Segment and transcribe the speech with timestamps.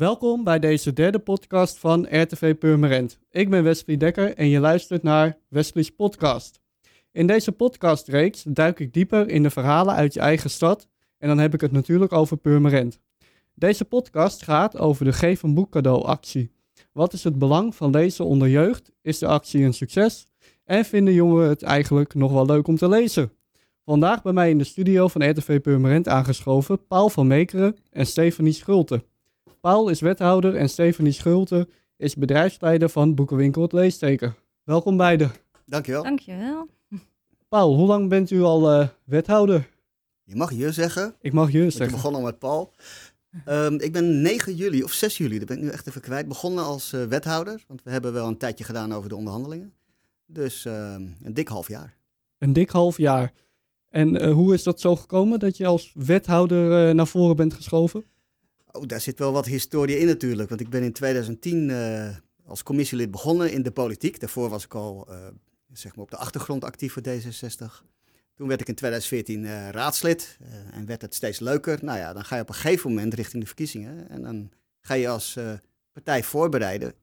[0.00, 3.18] Welkom bij deze derde podcast van RTV Purmerend.
[3.30, 6.60] Ik ben Wesley Dekker en je luistert naar Wesley's podcast.
[7.12, 11.38] In deze podcastreeks duik ik dieper in de verhalen uit je eigen stad en dan
[11.38, 13.00] heb ik het natuurlijk over Purmerend.
[13.54, 16.52] Deze podcast gaat over de Geef een boek cadeau actie.
[16.92, 18.92] Wat is het belang van lezen onder jeugd?
[19.02, 20.26] Is de actie een succes?
[20.64, 23.32] En vinden jongeren het eigenlijk nog wel leuk om te lezen?
[23.84, 28.52] Vandaag bij mij in de studio van RTV Purmerend aangeschoven Paul van Meekeren en Stefanie
[28.52, 29.08] Schulte.
[29.60, 34.34] Paul is wethouder en Stefanie Schulte is bedrijfsleider van Boekenwinkel Het Leesteken.
[34.62, 35.30] Welkom beiden.
[35.66, 36.02] Dankjewel.
[36.02, 36.68] Dankjewel.
[37.48, 39.68] Paul, hoe lang bent u al uh, wethouder?
[40.22, 41.14] Je mag je zeggen.
[41.20, 41.86] Ik mag je zeggen.
[41.86, 42.72] Je begon al met Paul.
[43.48, 46.28] Um, ik ben 9 juli of 6 juli, dat ben ik nu echt even kwijt,
[46.28, 47.64] begonnen als uh, wethouder.
[47.66, 49.72] Want we hebben wel een tijdje gedaan over de onderhandelingen.
[50.26, 51.96] Dus uh, een dik half jaar.
[52.38, 53.32] Een dik half jaar.
[53.88, 57.54] En uh, hoe is dat zo gekomen dat je als wethouder uh, naar voren bent
[57.54, 58.04] geschoven?
[58.72, 60.48] Oh, daar zit wel wat historie in natuurlijk.
[60.48, 64.20] Want ik ben in 2010 uh, als commissielid begonnen in de politiek.
[64.20, 65.08] Daarvoor was ik al
[65.72, 67.84] zeg maar op de achtergrond actief voor D66.
[68.34, 70.38] Toen werd ik in 2014 raadslid
[70.72, 71.78] en werd het steeds leuker.
[71.84, 74.08] Nou ja, dan ga je op een gegeven moment richting de verkiezingen.
[74.08, 75.38] En dan ga je als
[75.92, 76.94] partij voorbereiden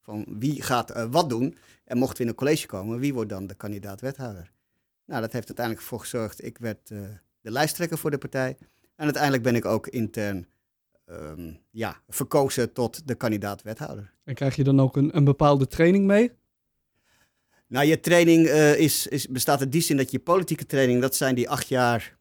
[0.00, 1.56] van wie gaat wat doen.
[1.84, 4.52] En mocht we in een college komen, wie wordt dan de kandidaat wethouder?
[5.04, 6.44] Nou, dat heeft uiteindelijk voor gezorgd.
[6.44, 6.88] Ik werd
[7.40, 8.56] de lijsttrekker voor de partij.
[8.96, 10.46] En uiteindelijk ben ik ook intern
[11.06, 14.12] um, ja, verkozen tot de kandidaat wethouder.
[14.24, 16.32] En krijg je dan ook een, een bepaalde training mee?
[17.66, 21.16] Nou, je training uh, is, is, bestaat in die zin dat je politieke training, dat
[21.16, 22.16] zijn die acht jaar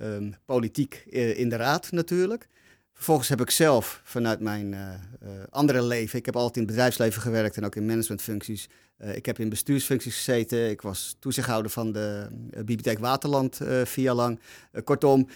[0.00, 2.48] um, politiek uh, in de raad natuurlijk.
[2.92, 6.70] Vervolgens heb ik zelf vanuit mijn uh, uh, andere leven, ik heb altijd in het
[6.70, 8.68] bedrijfsleven gewerkt en ook in managementfuncties.
[8.98, 10.70] Uh, ik heb in bestuursfuncties gezeten.
[10.70, 14.40] Ik was toezichthouder van de Bibliotheek Waterland vier jaar lang.
[14.84, 15.28] kortom,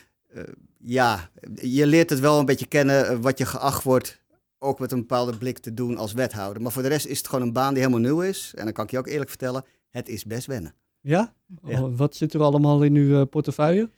[0.79, 4.21] ja, je leert het wel een beetje kennen wat je geacht wordt,
[4.59, 6.63] ook met een bepaalde blik te doen als wethouder.
[6.63, 8.53] Maar voor de rest is het gewoon een baan die helemaal nieuw is.
[8.57, 10.75] En dan kan ik je ook eerlijk vertellen, het is best wennen.
[11.01, 11.35] Ja?
[11.65, 11.83] ja.
[11.83, 13.91] Oh, wat zit er allemaal in uw portefeuille?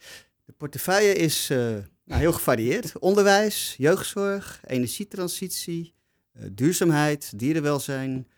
[0.44, 2.98] De portefeuille is nou, heel gevarieerd.
[3.08, 5.94] Onderwijs, jeugdzorg, energietransitie,
[6.36, 8.28] uh, duurzaamheid, dierenwelzijn,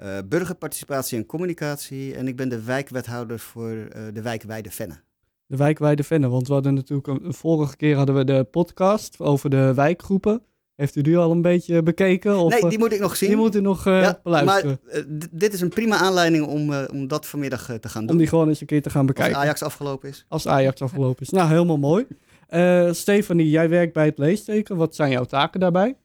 [0.00, 2.14] uh, burgerparticipatie en communicatie.
[2.14, 5.06] En ik ben de wijkwethouder voor de wijk Weide Venne.
[5.50, 9.20] De wijk Weide Venne, want we hadden natuurlijk een, vorige keer hadden we de podcast
[9.20, 10.42] over de wijkgroepen.
[10.74, 12.38] Heeft u die al een beetje bekeken?
[12.38, 13.28] Of, nee, die moet ik nog zien.
[13.28, 14.80] Die moet u nog uh, ja, beluisteren.
[14.84, 18.10] Maar uh, dit is een prima aanleiding om, uh, om dat vanmiddag te gaan doen.
[18.10, 19.34] Om die gewoon eens een keer te gaan bekijken.
[19.34, 20.24] Als Ajax afgelopen is.
[20.28, 21.30] Als Ajax afgelopen is.
[21.30, 22.06] Nou, helemaal mooi.
[22.94, 24.76] Stefanie, jij werkt bij het leesteken.
[24.76, 25.96] Wat zijn jouw taken daarbij?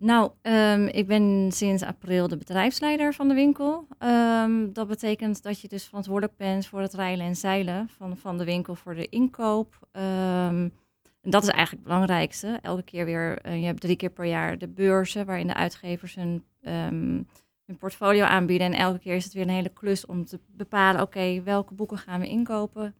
[0.00, 3.86] Nou, um, ik ben sinds april de bedrijfsleider van de winkel.
[3.98, 8.38] Um, dat betekent dat je dus verantwoordelijk bent voor het rijlen en zeilen van, van
[8.38, 9.78] de winkel, voor de inkoop.
[9.92, 10.72] Um,
[11.20, 12.58] en dat is eigenlijk het belangrijkste.
[12.62, 16.14] Elke keer weer, uh, je hebt drie keer per jaar de beurzen waarin de uitgevers
[16.14, 18.72] hun, hun portfolio aanbieden.
[18.72, 21.98] En elke keer is het weer een hele klus om te bepalen, oké, welke boeken
[21.98, 22.94] gaan we inkopen?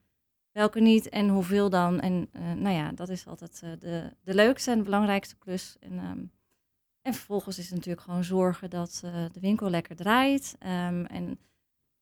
[0.52, 2.00] welke niet en hoeveel dan.
[2.00, 5.76] En uh, nou ja, dat is altijd uh, de, de leukste en belangrijkste klus.
[5.80, 6.30] En,
[7.02, 10.56] en vervolgens is het natuurlijk gewoon zorgen dat uh, de winkel lekker draait.
[10.62, 11.38] Um, en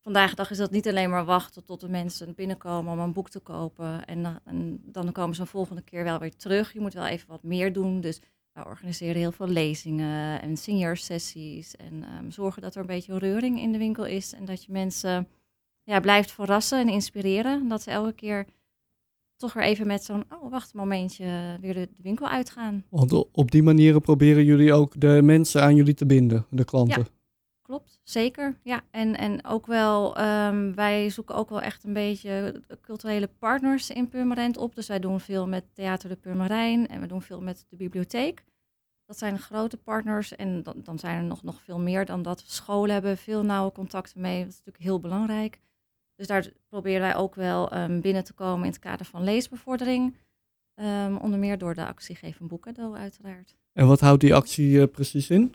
[0.02, 3.12] vandaag de dag is dat niet alleen maar wachten tot de mensen binnenkomen om een
[3.12, 4.04] boek te kopen.
[4.04, 4.40] En,
[4.82, 6.72] dan komen ze een volgende keer wel weer terug.
[6.72, 8.00] Je moet wel even wat meer doen.
[8.00, 8.20] Dus
[8.52, 11.76] we organiseren heel veel lezingen en seniorsessies.
[11.76, 14.32] En um, zorgen dat er een beetje reuring in de winkel is.
[14.32, 15.28] En dat je mensen
[15.82, 17.68] ja, blijft verrassen en inspireren.
[17.68, 18.46] Dat ze elke keer
[19.38, 22.84] toch weer even met zo'n, oh wacht een momentje, weer de, de, winkel uitgaan.
[22.88, 27.00] Want op die manieren proberen jullie ook de mensen aan jullie te binden, de klanten.
[27.00, 27.08] Ja,
[27.62, 28.58] klopt, zeker.
[28.62, 33.90] Ja, en, en ook wel, um, wij zoeken ook wel echt een beetje culturele partners
[33.90, 34.74] in Purmerend op.
[34.74, 38.44] Dus wij doen veel met Theater de Purmerijn en we doen veel met de bibliotheek.
[39.06, 42.42] Dat zijn grote partners en dan, dan zijn er nog, nog veel meer dan dat.
[42.46, 45.60] Scholen hebben veel nauwe contacten mee, dat is natuurlijk heel belangrijk.
[46.18, 50.14] Dus daar proberen wij ook wel um, binnen te komen in het kader van leesbevordering.
[50.74, 53.56] Um, onder meer door de actie Geef een boek cadeau uiteraard.
[53.72, 55.54] En wat houdt die actie uh, precies in?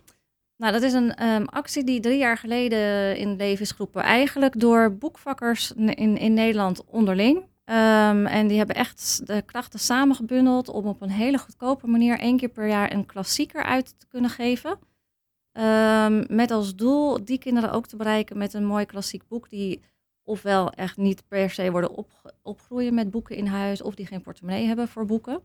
[0.58, 4.02] Nou, dat is een um, actie die drie jaar geleden in leven is geroepen.
[4.02, 7.38] Eigenlijk door boekvakkers in, in Nederland onderling.
[7.38, 12.38] Um, en die hebben echt de krachten samengebundeld om op een hele goedkope manier één
[12.38, 14.80] keer per jaar een klassieker uit te kunnen geven.
[15.52, 19.82] Um, met als doel die kinderen ook te bereiken met een mooi klassiek boek die
[20.24, 24.22] ofwel echt niet per se worden op, opgroeien met boeken in huis, of die geen
[24.22, 25.42] portemonnee hebben voor boeken.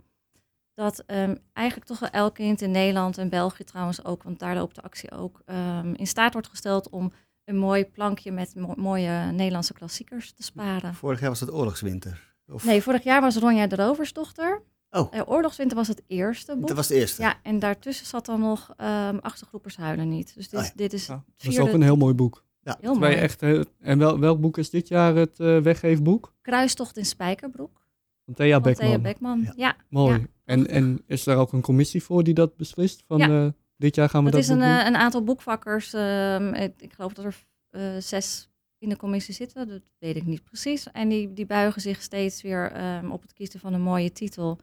[0.75, 4.55] Dat um, eigenlijk toch wel elk kind in Nederland en België trouwens ook, want daar
[4.55, 7.13] loopt de actie ook, um, in staat wordt gesteld om
[7.45, 10.95] een mooi plankje met mo mooie Nederlandse klassiekers te sparen.
[10.95, 12.37] Vorig jaar was het oorlogswinter.
[12.47, 12.65] Of...
[12.65, 14.63] Nee, vorig jaar was Ronja de Roversdochter.
[14.91, 15.15] Oh.
[15.15, 16.69] Eh, Oorlogswinter was het eerste boek.
[16.69, 17.23] Dat was de eerste.
[17.23, 20.35] Ja, en daartussen zat dan nog ehm Achtergroepers huilen niet.
[20.35, 20.73] Dus dit, Oh ja.
[20.75, 22.45] dit is Ja, het dat is vierde ook een heel mooi boek.
[22.63, 23.15] Heel Twee mooi.
[23.23, 26.35] echt, heel- en wel, welk boek is dit jaar het eh weggeefboek?
[26.43, 27.87] Kruistocht in Spijkerbroek.
[28.25, 28.89] Van Thea Van Beckman.
[28.89, 29.41] Thea Beckman.
[29.43, 29.53] Ja.
[29.57, 30.19] Ja, Mooi.
[30.19, 33.03] Ja, en, en is daar ook een commissie voor die dat beslist?
[33.07, 33.45] Van Ja.
[33.45, 35.93] eh, dit jaar gaan we dat dat, is een, eh, een aantal boekvakkers.
[35.93, 39.69] ehm, ik, ik geloof dat er eh, zes in de commissie zitten.
[39.69, 40.91] Dat weet ik niet precies.
[40.93, 44.59] En die, die buigen zich steeds weer ehm, op het kiezen van een mooie titel.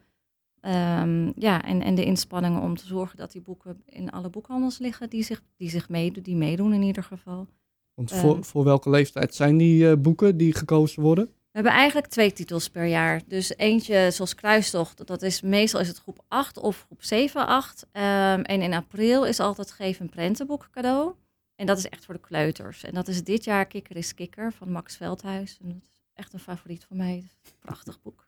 [0.61, 4.77] Ehm, ja, en, en de inspanningen om te zorgen dat die boeken in alle boekhandels
[4.77, 5.09] liggen.
[5.09, 7.47] Die, zich, die, zich meedoen, die meedoen in ieder geval.
[7.95, 11.25] Want ehm, voor, voor welke leeftijd zijn die eh, boeken die gekozen worden?
[11.25, 13.21] We hebben eigenlijk twee titels per jaar.
[13.27, 17.85] Dus eentje zoals Kruistocht, dat is meestal is het groep 8 of groep 7, 8.
[17.91, 21.13] Ehm, en in april is altijd Geef een prentenboek cadeau.
[21.55, 22.83] En dat is echt voor de kleuters.
[22.83, 25.57] En dat is dit jaar Kikker is Kikker van Max Veldhuis.
[25.61, 27.27] En dat is echt een favoriet van mij.
[27.59, 28.27] Prachtig boek.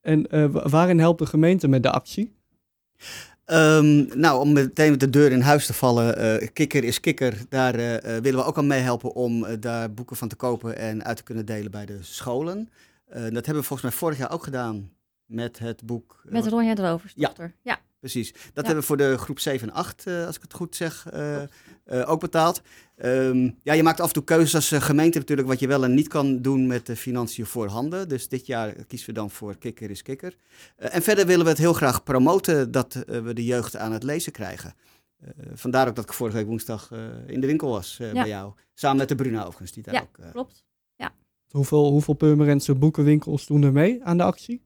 [0.00, 2.34] En eh, wa- waarin helpt de gemeente met de actie?
[3.44, 7.36] Ehm, nou, om meteen met de deur in huis te vallen, eh, Kikker is Kikker.
[7.48, 11.04] Daar eh, eh, willen we ook aan meehelpen om daar boeken van te kopen en
[11.04, 12.68] uit te kunnen delen bij de scholen.
[13.06, 14.90] Dat hebben we volgens mij vorig jaar ook gedaan
[15.26, 16.22] met het boek.
[16.24, 17.32] Met Ronja Drovers, Ja.
[17.62, 17.78] Ja.
[18.02, 18.32] Precies.
[18.32, 18.52] Dat Ja.
[18.54, 21.42] hebben we voor de groep 7 en 8, eh, als ik het goed zeg, eh,
[21.42, 21.48] eh,
[22.10, 22.62] ook betaald.
[22.96, 25.94] Ehm, ja, je maakt af en toe keuzes als gemeente natuurlijk wat je wel en
[25.94, 28.08] niet kan doen met de financiën voorhanden.
[28.08, 30.36] Dus dit jaar kiezen we dan voor Kikker is Kikker.
[30.76, 34.02] Eh, en verder willen we het heel graag promoten dat we de jeugd aan het
[34.02, 34.74] lezen krijgen.
[35.20, 38.12] Eh, vandaar ook dat ik vorige week woensdag eh, in de winkel was eh, Ja.
[38.20, 38.52] bij jou.
[38.74, 40.18] Samen met de Bruna overigens, die daar Ja, ook...
[40.18, 40.64] eh, Klopt.
[41.50, 44.62] Hoeveel, hoeveel Purmerendse boekenwinkels doen er mee aan de actie?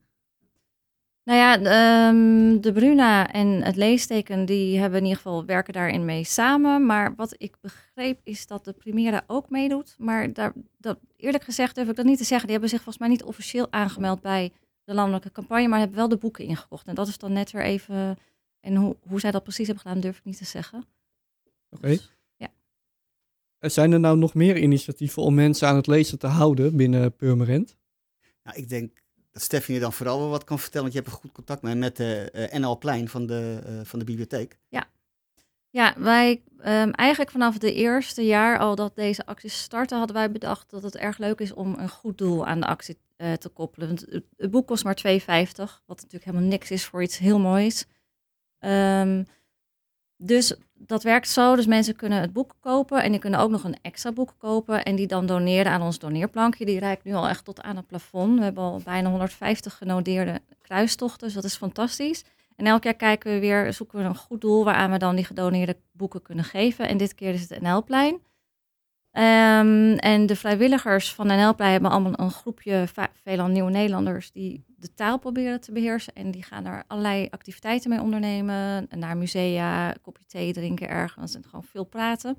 [1.26, 6.04] Nou ja, ehm, de Bruna en het leesteken, die hebben in ieder geval werken daarin
[6.04, 6.86] mee samen.
[6.86, 9.94] Maar wat ik begreep is dat de Primera ook meedoet.
[9.98, 12.42] Maar daar, dat, eerlijk gezegd durf ik dat niet te zeggen.
[12.42, 14.52] Die hebben zich volgens mij niet officieel aangemeld bij
[14.84, 16.86] de landelijke campagne, maar hebben wel de boeken ingekocht.
[16.86, 18.18] En dat is dan net weer even.
[18.60, 20.84] En hoe, hoe zij dat precies hebben gedaan, durf ik niet te zeggen.
[21.70, 21.88] Oké.
[21.88, 22.48] Dus, ja.
[23.58, 27.16] Eh, Zijn er nou nog meer initiatieven om mensen aan het lezen te houden binnen
[27.16, 27.76] Purmerend?
[28.42, 29.04] Nou, ik denk
[29.36, 31.62] dat Stefan je dan vooral wel wat kan vertellen, want je hebt een goed contact
[31.62, 34.58] met, met de eh, NL Plein van de, eh, van de bibliotheek.
[35.70, 40.30] Ja, wij ehm, eigenlijk vanaf het eerste jaar al dat deze acties starten, hadden wij
[40.30, 43.48] bedacht dat het erg leuk is om een goed doel aan de actie eh, te
[43.48, 43.88] koppelen.
[43.88, 45.14] Want het, het boek kost maar 2,50,
[45.86, 47.86] wat natuurlijk helemaal niks is voor iets heel moois.
[48.58, 49.24] Ehm,
[50.16, 51.56] dus dat werkt zo.
[51.56, 54.84] Dus mensen kunnen het boek kopen en die kunnen ook nog een extra boek kopen.
[54.84, 56.64] En die dan doneren aan ons doneerplankje.
[56.64, 58.38] Die reikt nu al echt tot aan het plafond.
[58.38, 62.24] We hebben al bijna 150 genodeerde kruistochten, dus dat is fantastisch.
[62.56, 65.24] En elk jaar kijken we weer, zoeken we een goed doel waaraan we dan die
[65.24, 66.88] gedoneerde boeken kunnen geven.
[66.88, 68.20] En dit keer is het NL-plein.
[69.16, 72.84] Ehm, en de vrijwilligers van NL-plein hebben allemaal een groepje,
[73.22, 76.12] veelal nieuwe Nederlanders, die de taal proberen te beheersen.
[76.12, 78.86] En die gaan daar allerlei activiteiten mee ondernemen.
[78.90, 82.38] Naar musea, kopje thee drinken ergens en gewoon veel praten.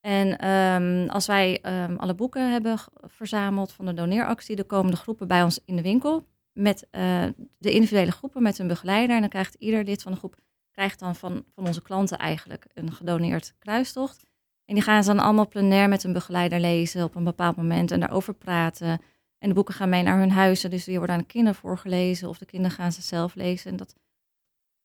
[0.00, 4.96] En ehm, als wij ehm, alle boeken hebben verzameld van de doneeractie, dan komen de
[4.96, 7.24] groepen bij ons in de winkel met eh,
[7.58, 9.14] de individuele groepen met een begeleider.
[9.14, 10.36] En dan krijgt ieder lid van de groep
[10.70, 14.30] krijgt dan van, van onze klanten eigenlijk een gedoneerd kruistocht.
[14.72, 17.90] En die gaan ze dan allemaal plenair met een begeleider lezen op een bepaald moment
[17.90, 19.00] en daarover praten.
[19.38, 22.28] En de boeken gaan mee naar hun huizen, dus die worden aan de kinderen voorgelezen
[22.28, 23.70] of de kinderen gaan ze zelf lezen.
[23.70, 23.94] En dat,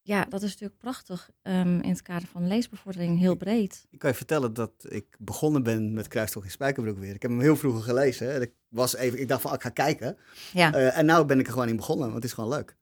[0.01, 3.85] ja, dat is natuurlijk prachtig ehm, in het kader van leesbevordering, heel breed.
[3.89, 7.15] Ik kan je vertellen dat ik begonnen ben met Kruistocht in Spijkerbroek weer.
[7.15, 8.33] Ik heb hem heel vroeger gelezen.
[8.33, 10.17] En ik, was even, ik dacht van, ah, ik ga kijken.
[10.53, 12.77] Ja, Eh, en nu ben ik er gewoon in begonnen, want het is gewoon leuk.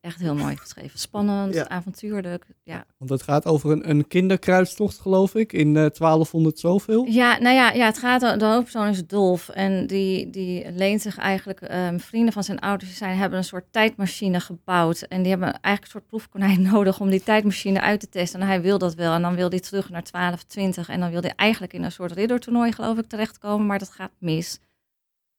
[0.00, 0.98] Echt heel mooi geschreven.
[0.98, 1.68] Spannend, Ja.
[1.68, 2.44] avontuurlijk.
[2.62, 7.04] Ja, Want het gaat over een, een kinderkruistocht, geloof ik, in eh 1200 zoveel.
[7.04, 9.48] Ja, nou ja, ja het gaat, de hoofdpersoon is Dolf.
[9.48, 13.44] En die, die leent zich eigenlijk, ehm, vrienden van zijn ouders die zijn, hebben een
[13.44, 15.00] soort tijdmachine gebouwd.
[15.02, 18.40] En die hebben eigenlijk een soort proefkonijn nodig om die tijdmachine uit te testen.
[18.40, 19.12] En hij wil dat wel.
[19.14, 20.88] En dan wil hij terug naar 1220.
[20.88, 23.66] En dan wil hij eigenlijk in een soort riddertoernooi, geloof ik, terechtkomen.
[23.66, 24.58] Maar dat gaat mis.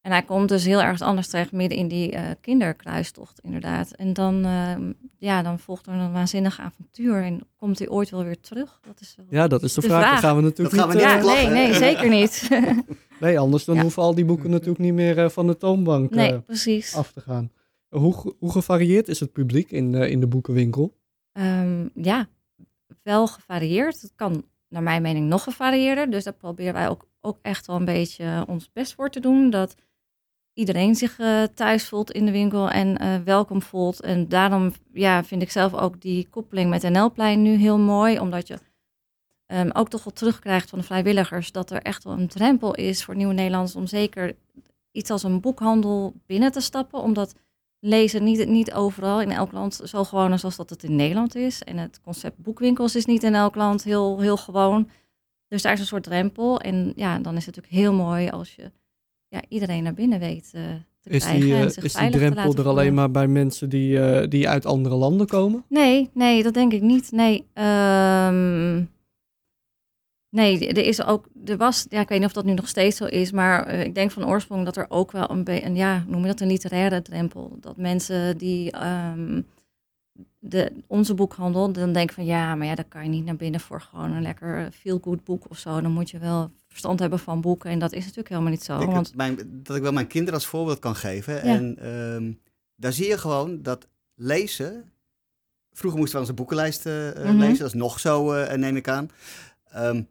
[0.03, 3.91] En hij komt dus heel ergens anders terecht, midden in die eh, kinderkruistocht, inderdaad.
[3.91, 7.23] En dan, ehm, ja, dan volgt er een waanzinnig avontuur.
[7.23, 8.79] En komt hij ooit wel weer terug?
[8.87, 9.25] Dat is wel...
[9.29, 10.01] Ja, dat is de, De vraag.
[10.01, 10.13] vraag.
[10.13, 11.13] Dat gaan we natuurlijk Dat gaan we niet...
[11.15, 12.49] niet eh, Ja, nee, nee, zeker niet.
[13.19, 13.81] nee, anders dan Ja.
[13.81, 17.21] hoeven al die boeken natuurlijk niet meer eh, van de toonbank eh, nee, af te
[17.21, 17.51] gaan.
[17.89, 20.93] Hoe, hoe gevarieerd is het publiek in, eh, in de boekenwinkel?
[21.31, 22.27] Ehm, ja,
[23.03, 24.01] wel gevarieerd.
[24.01, 26.11] Het kan naar mijn mening nog gevarieerder.
[26.11, 29.49] Dus daar proberen wij ook, ook echt wel een beetje ons best voor te doen.
[29.49, 29.75] Dat
[30.53, 34.01] iedereen zich eh, thuis voelt in de winkel en eh, welkom voelt.
[34.01, 38.19] En daarom ja, vind ik zelf ook die koppeling met NL-plein nu heel mooi.
[38.19, 38.57] Omdat je
[39.45, 41.51] ehm, ook toch wel terugkrijgt van de vrijwilligers...
[41.51, 43.75] dat er echt wel een drempel is voor nieuwe Nederlanders...
[43.75, 44.35] om zeker
[44.91, 46.99] iets als een boekhandel binnen te stappen.
[46.99, 47.35] Omdat
[47.79, 51.63] lezen niet, niet overal in elk land zo gewoon als dat het in Nederland is.
[51.63, 54.89] En het concept boekwinkels is niet in elk land heel, heel gewoon.
[55.47, 56.59] Dus daar is een soort drempel.
[56.59, 58.71] En ja, dan is het natuurlijk heel mooi als je
[59.33, 60.61] ja, iedereen naar binnen weet uh,
[61.01, 61.45] te is krijgen.
[61.45, 64.65] Die, en zich is die drempel er alleen maar bij mensen die, uh, die uit
[64.65, 65.63] andere landen komen?
[65.67, 67.11] Nee, nee, dat denk ik niet.
[67.11, 68.89] Nee, um,
[70.29, 72.97] nee, er is ook, er was, ja, ik weet niet of dat nu nog steeds
[72.97, 76.03] zo is, maar uh, ik denk van oorsprong dat er ook wel een beetje, ja,
[76.07, 79.45] noem je dat een literaire drempel, dat mensen die um,
[80.39, 83.59] de, onze boekhandel, dan denken van ja, maar ja, daar kan je niet naar binnen
[83.59, 85.81] voor gewoon een lekker feel-good boek of zo.
[85.81, 88.79] Dan moet je wel verstand hebben van boeken en dat is natuurlijk helemaal niet zo.
[88.79, 89.05] Ik want...
[89.05, 91.33] dat, mijn, dat ik wel mijn kinderen als voorbeeld kan geven.
[91.33, 91.41] Ja.
[91.41, 92.39] En um,
[92.75, 94.91] daar zie je gewoon dat lezen.
[95.71, 97.39] Vroeger moesten we onze boekenlijst uh, mm -hmm.
[97.39, 99.09] lezen, dat is nog zo, uh, neem ik aan.
[99.75, 100.07] Um,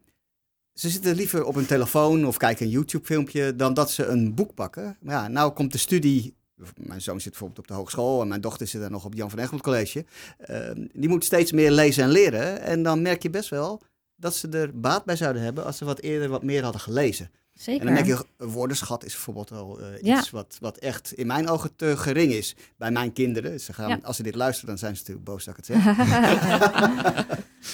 [0.73, 4.53] ze zitten liever op hun telefoon of kijken een YouTube-filmpje dan dat ze een boek
[4.53, 4.97] pakken.
[5.01, 6.35] Maar ja, nou komt de studie.
[6.75, 9.29] Mijn zoon zit bijvoorbeeld op de hogeschool en mijn dochter zit dan nog op Jan
[9.29, 10.05] van Egmond College.
[10.49, 12.61] Uh, die moet steeds meer lezen en leren.
[12.61, 13.81] En dan merk je best wel
[14.23, 17.29] dat ze er baat bij zouden hebben als ze wat eerder wat meer hadden gelezen.
[17.53, 17.87] Zeker.
[17.87, 19.59] En dan denk je, woordenschat is bijvoorbeeld uh,
[20.01, 20.17] Ja.
[20.17, 23.59] iets wat, wat echt in mijn ogen te gering is bij mijn kinderen.
[23.59, 23.99] Ze gaan, Ja.
[24.03, 25.97] Als ze dit luisteren, dan zijn ze natuurlijk boos dat ik het zeg.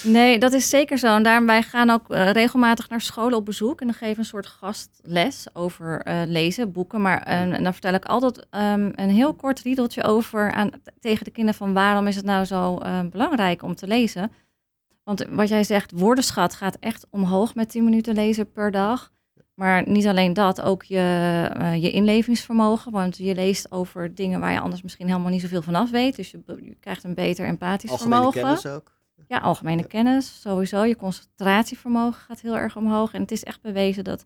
[0.12, 1.16] nee, dat is zeker zo.
[1.16, 3.80] En daarom wij gaan ook eh, regelmatig naar scholen op bezoek.
[3.80, 7.00] En dan geven we een soort gastles over eh, lezen, boeken.
[7.00, 11.24] Maar eh, en dan vertel ik altijd ehm, een heel kort riedeltje over aan, tegen
[11.24, 14.30] de kinderen van waarom is het nou zo eh, belangrijk om te lezen.
[15.10, 19.12] Want wat jij zegt, woordenschat gaat echt omhoog met 10 minuten lezen per dag.
[19.54, 20.96] Maar niet alleen dat, ook je,
[21.58, 22.92] uh, je inlevingsvermogen.
[22.92, 26.16] Want je leest over dingen waar je anders misschien helemaal niet zoveel van af weet.
[26.16, 28.42] Dus je, je krijgt een beter empathisch Algemene vermogen.
[28.42, 28.98] kennis ook.
[29.26, 30.82] Ja, algemene kennis, sowieso.
[30.82, 33.12] Je concentratievermogen gaat heel erg omhoog.
[33.12, 34.24] En het is echt bewezen dat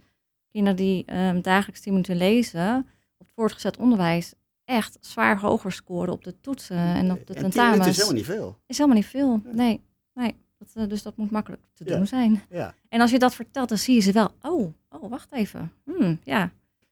[0.50, 2.79] kinderen die um, dagelijks 10 minuten lezen...
[3.19, 7.43] op het voortgezet onderwijs echt zwaar hoger scoren op de toetsen en op de en
[7.43, 7.87] tentamens.
[7.87, 8.59] is helemaal niet veel.
[8.67, 9.81] Is helemaal niet veel, nee.
[10.14, 10.43] nee.
[10.73, 12.04] Dat, uh, dus dat moet makkelijk te doen ja.
[12.04, 12.42] zijn.
[12.50, 12.75] Ja.
[12.88, 14.35] En als je dat vertelt, dan zie je ze wel...
[14.42, 15.73] oh, oh wacht even.
[15.85, 16.42] Hmm, ja,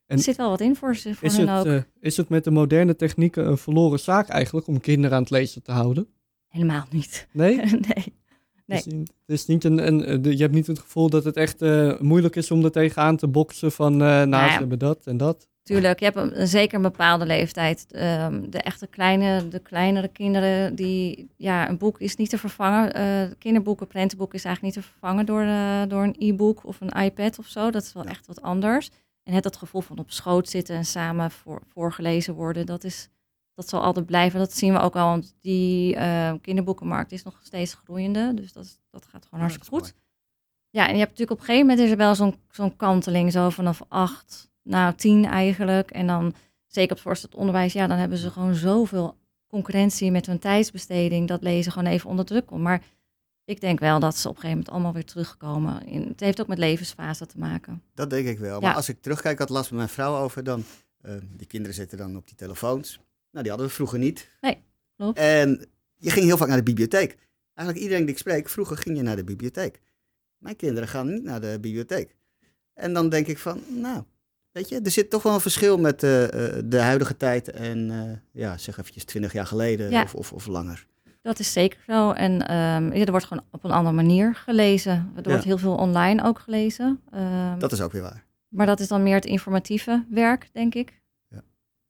[0.06, 1.66] En er zit wel wat in voor, ze, voor Is het, ook.
[1.66, 5.30] uh, is het met de moderne technieken een verloren zaak eigenlijk om kinderen aan het
[5.30, 6.06] lezen te houden?
[6.48, 7.28] Helemaal niet.
[7.32, 7.56] Nee?
[7.94, 8.14] nee.
[8.72, 8.82] Nee.
[8.82, 11.36] Het niet- het is niet een, een, de- je hebt niet het gevoel dat het
[11.36, 14.52] echt eh, moeilijk is om er tegenaan te boksen van, eh nou, Nou ja.
[14.52, 15.48] ze hebben dat en dat.
[15.62, 17.86] Tuurlijk, je hebt een, zeker een bepaalde leeftijd.
[17.90, 22.92] Ehm, de echte kleine, de kleinere kinderen, die, ja, een boek is niet te vervangen.
[22.94, 27.02] Eh kinderboeken, prentenboek is eigenlijk niet te vervangen door, eh, door een e-book of een
[27.02, 27.70] iPad of zo.
[27.70, 28.90] Dat is wel echt wat anders.
[29.22, 33.08] En het dat gevoel van op schoot zitten en samen voor, voorgelezen worden, dat, is,
[33.54, 34.38] dat zal altijd blijven.
[34.38, 38.34] Dat zien we ook al, want die eh, kinderboekenmarkt is nog steeds groeiende.
[38.34, 39.94] Dus dat, dat gaat gewoon hartstikke goed.
[40.70, 43.32] Ja, en je hebt natuurlijk op een gegeven moment is er wel zo'n zo'n kanteling,
[43.32, 45.90] zo vanaf acht, nou tien eigenlijk.
[45.90, 46.34] En dan,
[46.66, 49.16] zeker op het voortgezet onderwijs, ja, dan hebben ze gewoon zoveel
[49.46, 52.62] concurrentie met hun tijdsbesteding, dat lezen gewoon even onder druk komt.
[52.62, 52.82] Maar
[53.44, 56.06] ik denk wel dat ze op een gegeven moment allemaal weer terugkomen.
[56.08, 57.82] Het heeft ook met levensfase te maken.
[57.94, 58.60] Dat denk ik wel.
[58.60, 58.66] Ja.
[58.66, 60.64] Maar als ik terugkijk, had last met mijn vrouw over, dan,
[61.00, 63.00] eh, die kinderen zitten dan op die telefoons.
[63.32, 64.28] Nou, die hadden we vroeger niet.
[64.40, 64.62] Nee,
[64.96, 65.18] klopt.
[65.18, 67.16] En je ging heel vaak naar de bibliotheek.
[67.54, 69.80] Eigenlijk iedereen die ik spreek, vroeger ging je naar de bibliotheek.
[70.38, 72.16] Mijn kinderen gaan niet naar de bibliotheek.
[72.74, 74.02] En dan denk ik van, nou,
[74.52, 77.90] weet je, er zit toch wel een verschil met eh, eh, de huidige tijd en,
[77.90, 80.02] eh, ja, zeg eventjes 20 jaar geleden Ja.
[80.02, 80.86] of, of, of langer.
[81.22, 82.10] Dat is zeker zo.
[82.10, 85.12] En ehm, ja, er wordt gewoon op een andere manier gelezen.
[85.16, 87.00] Er wordt heel veel online ook gelezen.
[87.10, 88.24] Ehm, Dat is ook weer waar.
[88.48, 91.01] Maar dat is dan meer het informatieve werk, denk ik.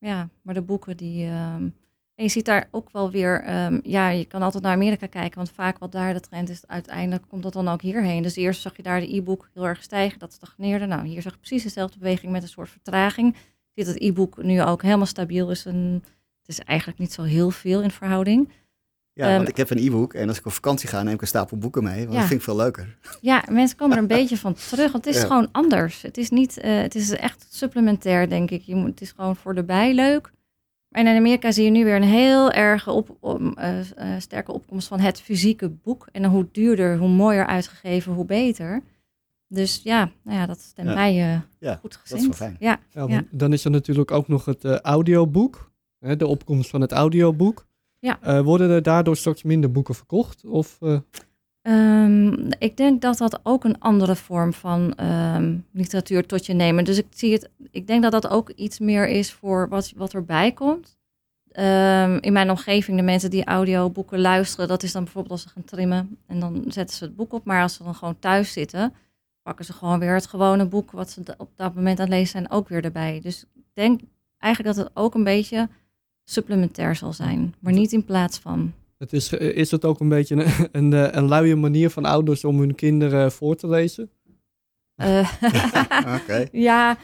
[0.03, 0.29] Ja.
[0.43, 1.27] Maar de boeken die.
[1.27, 1.69] ehm,
[2.15, 3.43] en je ziet daar ook wel weer.
[3.43, 6.67] ehm, ja, je kan altijd naar Amerika kijken, want vaak wat daar de trend is,
[6.67, 8.23] uiteindelijk komt dat dan ook hierheen.
[8.23, 10.87] Dus eerst zag je daar de e-book heel erg stijgen, dat stagneerde.
[10.87, 13.37] Nou, hier zag je precies dezelfde beweging met een soort vertraging.
[13.73, 15.67] Je ziet dat e-book nu ook helemaal stabiel is.
[15.67, 16.03] En
[16.41, 18.49] het is eigenlijk niet zo heel veel in verhouding.
[19.14, 21.21] Ja, Ehm, want ik heb een e-book en als ik op vakantie ga, neem ik
[21.21, 21.99] een stapel boeken mee.
[21.99, 22.19] Want Ja.
[22.19, 22.97] dat vind ik veel leuker.
[23.21, 24.92] Ja, mensen komen er een beetje van terug.
[24.92, 25.26] Want het is Ja.
[25.26, 26.02] gewoon anders.
[26.02, 28.62] Het is niet, eh, het is echt supplementair, denk ik.
[28.62, 30.33] Je moet, het is gewoon voor de bij leuk.
[30.88, 33.16] En in Amerika zie je nu weer een heel erg op,
[33.54, 36.09] eh, eh, sterke opkomst van het fysieke boek.
[36.12, 38.83] En hoe duurder, hoe mooier uitgegeven, hoe beter.
[39.49, 40.95] Dus ja, nou ja dat stemt Ja.
[40.95, 41.14] mij
[41.59, 42.21] Ja, goed dat gezind.
[42.21, 42.57] is wel fijn.
[42.61, 43.07] Ja, Ja, Ja.
[43.07, 45.71] want Dan is er natuurlijk ook nog het audioboek.
[45.99, 47.66] Hè, de opkomst van het audioboek.
[48.03, 48.19] Ja.
[48.21, 50.45] Eh, worden er daardoor straks minder boeken verkocht?
[50.45, 50.99] Of, eh,
[51.63, 56.85] Ehm, ik denk dat dat ook een andere vorm van ehm, literatuur tot je nemen.
[56.85, 57.51] Dus ik zie het.
[57.71, 60.97] Ik denk dat dat ook iets meer is voor wat, wat erbij komt.
[61.53, 65.49] Ehm, in mijn omgeving, de mensen die audioboeken luisteren, dat is dan bijvoorbeeld als ze
[65.49, 67.45] gaan trimmen en dan zetten ze het boek op.
[67.45, 68.95] Maar als ze dan gewoon thuis zitten,
[69.43, 72.29] pakken ze gewoon weer het gewone boek wat ze op dat moment aan het lezen
[72.31, 73.21] zijn ook weer erbij.
[73.21, 74.01] Dus ik denk
[74.39, 75.69] eigenlijk dat het ook een beetje
[76.33, 78.73] supplementair zal zijn, maar niet in plaats van.
[78.99, 82.05] Het is, eh, is het ook een beetje een, een, eh, een luie manier van
[82.05, 84.11] ouders om hun kinderen voor te lezen?
[84.95, 85.33] Eh,
[86.21, 86.47] Oké.
[86.53, 86.97] ja,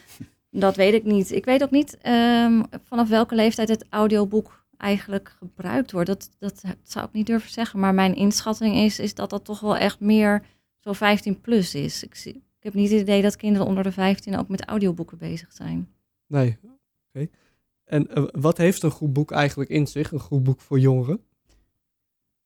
[0.50, 1.32] dat weet ik niet.
[1.32, 6.08] Ik weet ook niet ehm, vanaf welke leeftijd het audioboek eigenlijk gebruikt wordt.
[6.08, 7.80] Dat, dat zou ik niet durven zeggen.
[7.80, 10.42] Maar mijn inschatting is, is dat dat toch wel echt meer
[10.78, 12.02] zo 15 plus is.
[12.02, 15.18] Ik, zie, ik heb niet het idee dat kinderen onder de 15 ook met audioboeken
[15.18, 15.88] bezig zijn.
[16.26, 16.58] Nee.
[17.14, 17.28] Oké.
[17.88, 20.12] En eh, wat heeft een goed boek eigenlijk in zich?
[20.12, 21.21] Een goed boek voor jongeren?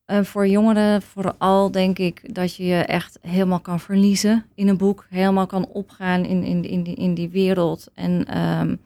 [0.05, 4.77] Eh, voor jongeren vooral denk ik dat je je echt helemaal kan verliezen in een
[4.77, 5.07] boek.
[5.09, 7.89] Helemaal kan opgaan in, in, in, die, in die wereld.
[7.95, 8.77] En ehm,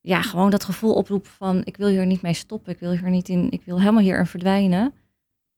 [0.00, 2.72] ja, gewoon dat gevoel oproepen van ik wil hier niet mee stoppen.
[2.72, 4.92] Ik wil hier niet in, ik wil helemaal hierin verdwijnen.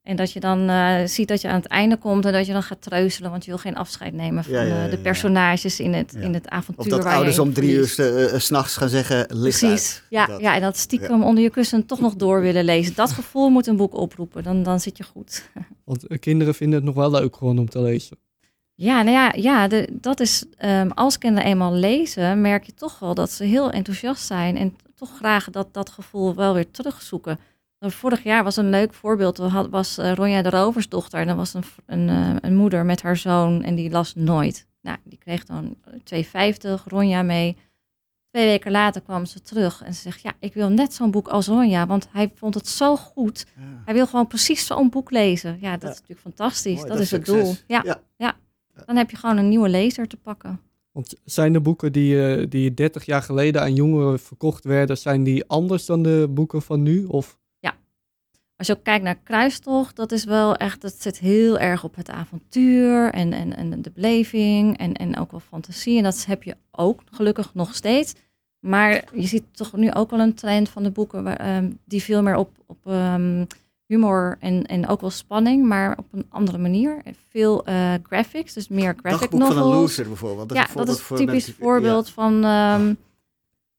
[0.06, 2.52] En dat je dan eh, ziet dat je aan het einde komt en dat je
[2.52, 4.98] dan gaat treuzelen, want je wil geen afscheid nemen van Ja, ja, eh, ja, de
[4.98, 6.20] personages in het, Ja.
[6.20, 6.84] in het avontuur.
[6.84, 10.02] Of dat waar ouders om drie uur s s'nachts gaan zeggen, licht Precies, uit.
[10.10, 10.40] ja, Dat.
[10.40, 12.94] ja, en dat stiekem onder je kussen toch nog door willen lezen.
[12.94, 15.48] Dat gevoel moet een boek oproepen, dan, dan zit je goed.
[15.84, 18.16] Want eh, kinderen vinden het nog wel leuk gewoon om te lezen.
[18.74, 22.98] Ja, nou ja, ja de, dat is, ehm, als kinderen eenmaal lezen, merk je toch
[22.98, 27.38] wel dat ze heel enthousiast zijn en toch graag dat, dat gevoel wel weer terugzoeken.
[27.80, 31.28] Nou, Vorig jaar was een leuk voorbeeld, we had, was eh, Ronja de Roversdochter en
[31.28, 34.66] er was een, een, eh, een moeder met haar zoon en die las nooit.
[34.82, 37.56] Nou, die kreeg dan 2,50, Ronja mee.
[38.30, 41.28] Twee weken later kwam ze terug en ze zegt, ja, ik wil net zo'n boek
[41.28, 43.46] als Ronja, want hij vond het zo goed.
[43.56, 43.62] Ja.
[43.84, 45.58] Hij wil gewoon precies zo'n boek lezen.
[45.60, 45.88] Ja, dat Ja.
[45.88, 46.74] is natuurlijk fantastisch.
[46.74, 47.54] Mooi, dat, dat is het doel.
[47.66, 48.00] Ja, Ja.
[48.16, 48.36] ja.
[48.86, 50.60] Dan heb je gewoon een nieuwe lezer te pakken.
[50.92, 55.22] Want zijn de boeken die, eh, die 30 jaar geleden aan jongeren verkocht werden, zijn
[55.22, 57.04] die anders dan de boeken van nu?
[57.04, 57.38] Of
[58.56, 61.96] Als je ook kijkt naar Kruistocht, dat is wel echt, dat zit heel erg op
[61.96, 65.96] het avontuur en, en, en de beleving en, en ook wel fantasie.
[65.96, 68.14] En dat heb je ook gelukkig nog steeds.
[68.58, 72.02] Maar je ziet toch nu ook wel een trend van de boeken waar, ehm, die
[72.02, 73.44] veel meer op, op ehm,
[73.86, 77.02] humor en, en ook wel spanning, maar op een andere manier.
[77.28, 79.58] Veel eh, graphics, dus meer graphic Dagboek novels.
[79.58, 80.52] van een loser bijvoorbeeld.
[80.52, 82.94] ja, een dat is voor typisch voorbeeld van ehm,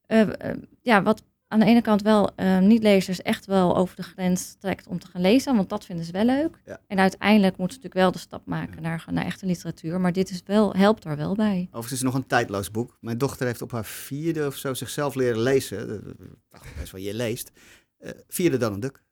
[0.06, 4.02] eh, eh, ja, wat aan de ene kant wel eh, niet-lezers echt wel over de
[4.02, 6.60] grens trekt om te gaan lezen, want dat vinden ze wel leuk.
[6.64, 6.80] Ja.
[6.86, 10.30] En uiteindelijk moeten ze natuurlijk wel de stap maken naar, naar echte literatuur, maar dit
[10.30, 11.66] is wel, helpt daar wel bij.
[11.66, 12.96] Overigens is het nog een tijdloos boek.
[13.00, 15.90] Mijn dochter heeft op haar vierde of zo zichzelf leren lezen.
[15.90, 17.50] Eh, dacht best wel, je leest.
[17.98, 19.02] Eh, vierde dan een duk.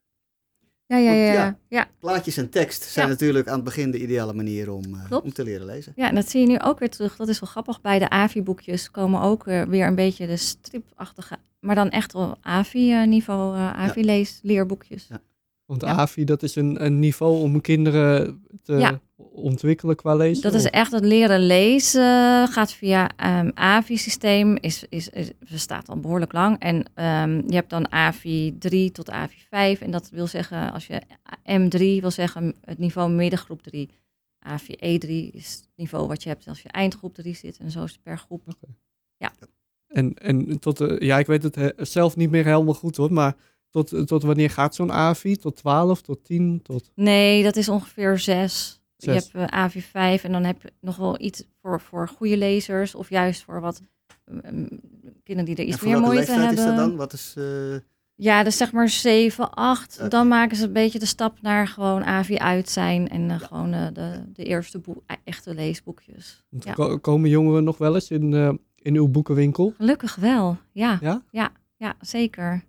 [0.87, 1.25] Ja, ja, Want ja.
[1.25, 1.33] ja.
[1.33, 1.57] ja.
[1.67, 1.87] ja.
[1.99, 3.11] Plaatjes en tekst zijn Ja.
[3.11, 5.93] natuurlijk aan het begin de ideale manier om, eh, om te leren lezen.
[5.95, 7.15] Ja, en dat zie je nu ook weer terug.
[7.15, 7.81] Dat is wel grappig.
[7.81, 12.37] Bij de AVI-boekjes komen ook eh, weer een beetje de stripachtige, maar dan echt wel
[12.41, 15.07] AVI-niveau, eh AVI-lees-leerboekjes.
[15.65, 15.87] want Ja.
[15.87, 18.99] AVI, dat is een, een niveau om kinderen te Ja.
[19.17, 20.43] Ontwikkelen qua lezen?
[20.43, 22.47] Dat is echt het leren lezen.
[22.47, 24.55] Gaat via um, AVI-systeem.
[24.55, 26.59] Is, is, is, bestaat al behoorlijk lang.
[26.59, 29.81] En ehm, je hebt dan AVI 3 tot AVI 5.
[29.81, 31.01] En dat wil zeggen, als je
[31.59, 33.89] M3 wil zeggen, het niveau middengroep 3.
[34.39, 37.57] AVI E3 is het niveau wat je hebt als je eindgroep 3 zit.
[37.57, 38.41] En zo is het per groep.
[39.87, 43.35] En, en tot, eh, ja, ik weet het zelf niet meer helemaal goed hoor, maar
[43.69, 45.35] tot, tot wanneer gaat zo'n AVI?
[45.35, 46.91] Tot 12, tot 10, tot...
[46.95, 48.76] Nee, dat is ongeveer 6.
[48.97, 52.37] Je hebt eh, AVI 5 en dan heb je nog wel iets voor, voor goede
[52.37, 52.95] lezers.
[52.95, 53.81] Of juist voor wat
[54.25, 54.67] um,
[55.23, 56.49] kinderen die er iets meer moeite hebben.
[56.57, 56.95] is dat dan?
[56.95, 57.75] Wat is, eh,
[58.15, 59.97] Ja, dus zeg maar 7, 8.
[59.99, 60.07] Oké.
[60.09, 63.09] Dan maken ze een beetje de stap naar gewoon AVI uit zijn.
[63.09, 66.43] En eh, gewoon de, de eerste boek, e- echte leesboekjes.
[66.49, 66.73] Ja.
[66.73, 68.33] ko- komen jongeren nog wel eens in,
[68.75, 69.73] in uw boekenwinkel?
[69.77, 70.97] Gelukkig wel, ja.
[71.01, 71.21] Ja?
[71.31, 72.63] Ja, ja zeker.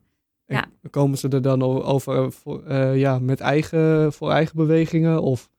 [0.46, 0.64] En Ja.
[0.90, 5.22] Komen ze er dan over voor, ja, met eigen, voor eigen bewegingen?
[5.22, 5.50] Of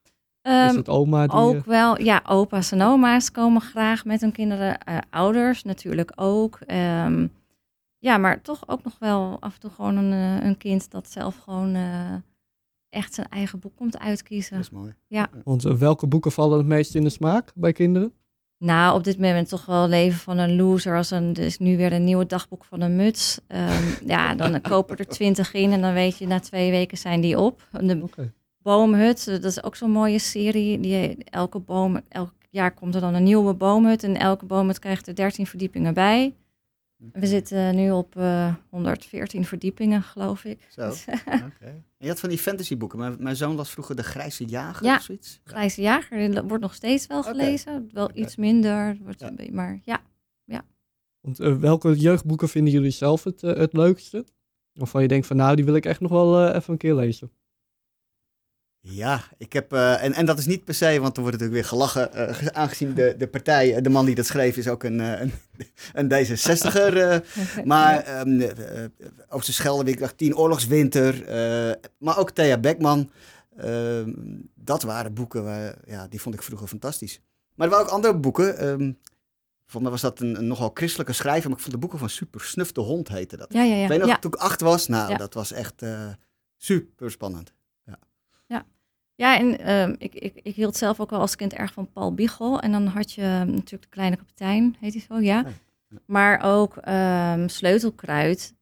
[0.41, 1.38] is Ehm, het oma die...
[1.39, 4.78] ook eh, wel, ja, opa's en oma's komen graag met hun kinderen.
[4.80, 6.60] eh, ouders natuurlijk ook.
[6.65, 7.28] Ehm,
[7.99, 11.12] ja, maar toch ook nog wel af en toe gewoon een, eh, een kind dat
[11.12, 12.13] zelf gewoon eh,
[12.89, 14.56] echt zijn eigen boek komt uitkiezen.
[14.56, 14.93] dat is mooi.
[15.43, 18.13] Want eh, welke boeken vallen het meest in de smaak bij kinderen?
[18.58, 20.95] Nou, op dit moment toch wel Leven van een Loser.
[20.97, 23.39] Als een, er is nu weer een nieuwe dagboek van een muts.
[23.47, 27.21] Ehm, ja, dan kopen er twintig in en dan weet je, na twee weken zijn
[27.21, 27.67] die op.
[27.82, 28.34] De Oké.
[28.73, 30.79] Boomhut, eh, dat is ook zo'n mooie serie.
[30.79, 34.03] Die, elke boom, elk jaar komt er dan een nieuwe boomhut.
[34.03, 36.34] En elke boomhut krijgt er 13 verdiepingen bij.
[37.12, 40.67] We zitten nu op eh 114 verdiepingen, geloof ik.
[40.71, 40.88] Zo.
[41.49, 41.65] Oké.
[41.65, 42.99] En je had van die fantasyboeken.
[42.99, 44.95] Mijn, mijn zoon las vroeger De Grijze Jager Ja.
[44.95, 45.39] of zoiets.
[45.43, 47.89] Grijze Jager dat wordt nog steeds wel gelezen.
[47.91, 49.27] Wel iets minder, wordt Ja.
[49.27, 50.01] een beetje- maar ja.
[51.21, 54.25] Want eh, welke jeugdboeken vinden jullie zelf het, eh, het leukste?
[54.73, 56.95] Waarvan je denkt van nou, die wil ik echt nog wel eh, even een keer
[56.95, 57.32] lezen.
[58.82, 61.52] Ja, ik heb, uh, en, en dat is niet per se, want er wordt natuurlijk
[61.52, 65.00] weer gelachen, uh, aangezien de, de partij, de man die dat schreef, is ook een,
[65.00, 65.32] uh, een,
[65.94, 67.26] een D66er.
[67.65, 68.42] maar um,
[69.30, 71.24] Oosterschelde, Scheldeweek, 10 Oorlogswinter,
[71.98, 73.12] maar ook Thea Beckman.
[73.58, 74.13] Ehm,
[74.56, 77.22] dat waren boeken, waar, ja, die vond ik vroeger fantastisch.
[77.56, 78.68] Maar er waren ook andere boeken.
[78.68, 78.98] Um,
[79.65, 82.10] Volgens mij was dat een, een, nogal christelijke schrijver, maar ik vond de boeken van
[82.10, 83.54] Super Snuf de Hond heette dat.
[83.54, 83.84] Ja, ja, ja.
[83.84, 84.20] Ik weet nog, ja.
[84.20, 85.84] toen ik acht was, nou, dat was echt
[86.58, 87.54] super spannend.
[89.19, 92.13] Ja, en um, ik, ik, ik hield zelf ook wel als kind erg van Paul
[92.13, 92.60] Biegel.
[92.60, 95.45] En dan had je um, natuurlijk de kleine kapitein, heet hij zo, ja.
[96.05, 98.53] Maar ook um, Sleutelkruid.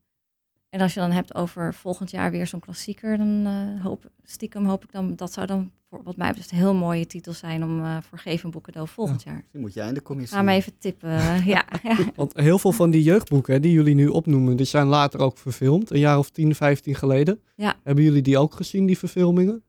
[0.69, 4.65] En als je dan hebt over volgend jaar weer zo'n klassieker, dan uh, hoop, stiekem
[4.65, 7.63] hoop ik dan, dat zou dan voor, wat mij betreft een heel mooie titel zijn
[7.63, 9.43] om uh, voor Geven Boek cadeau volgend ja, jaar.
[9.51, 10.37] Die moet jij in de commissie.
[10.37, 11.97] Ga me even tippen, uh, ja, ja.
[12.15, 15.91] Want heel veel van die jeugdboeken die jullie nu opnoemen, die zijn later ook verfilmd,
[15.91, 17.39] een jaar of 10, 15 geleden.
[17.55, 17.75] Ja.
[17.83, 19.63] Hebben jullie die ook gezien, die verfilmingen?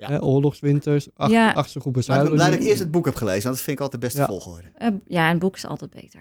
[0.00, 0.08] Ja.
[0.08, 1.52] Hè, oorlogswinters, ach, Ja.
[1.52, 2.28] achtste groep Maar ik zuiden.
[2.28, 4.06] ben blij dat ik eerst het boek heb gelezen, want dat vind ik altijd de
[4.06, 4.26] beste Ja.
[4.26, 4.68] volgorde.
[4.82, 6.20] Uh, ja, een boek is altijd beter.